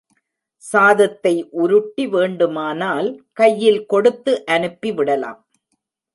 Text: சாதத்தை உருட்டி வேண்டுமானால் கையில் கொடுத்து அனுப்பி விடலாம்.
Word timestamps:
சாதத்தை 0.63 1.33
உருட்டி 1.61 2.05
வேண்டுமானால் 2.07 3.09
கையில் 3.33 3.81
கொடுத்து 3.85 4.33
அனுப்பி 4.47 4.91
விடலாம். 4.91 5.39